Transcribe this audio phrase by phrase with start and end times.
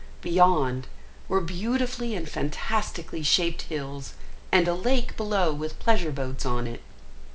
[0.23, 0.87] Beyond,
[1.27, 4.15] were beautifully and fantastically shaped hills,
[4.51, 6.81] and a lake below with pleasure boats on it.